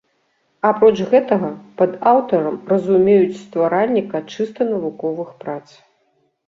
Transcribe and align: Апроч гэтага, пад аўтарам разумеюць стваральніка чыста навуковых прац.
Апроч 0.69 0.97
гэтага, 1.11 1.51
пад 1.81 1.91
аўтарам 2.13 2.57
разумеюць 2.73 3.31
стваральніка 3.45 4.17
чыста 4.35 4.61
навуковых 4.73 5.29
прац. 5.45 5.65